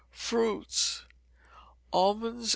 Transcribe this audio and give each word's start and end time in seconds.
Fruit. 0.13 1.03
Almonds. 1.93 2.49